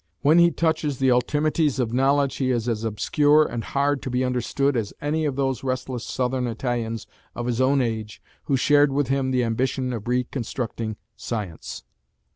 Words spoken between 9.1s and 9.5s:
the